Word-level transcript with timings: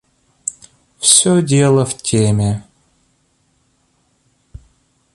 Всё 0.99 1.43
дело 1.43 1.85
в 1.85 1.93
теме. 1.95 2.65